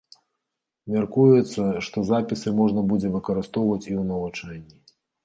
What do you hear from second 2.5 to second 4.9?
можна будзе выкарыстоўваць і ў навучанні.